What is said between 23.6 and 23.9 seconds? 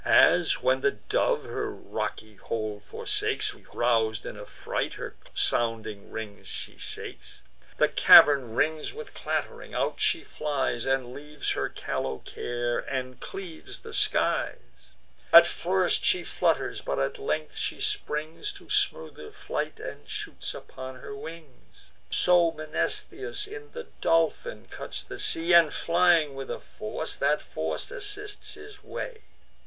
the